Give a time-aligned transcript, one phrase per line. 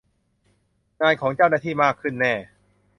[1.01, 2.33] งานของเจ้าหน้าที่มากขึ้นแน่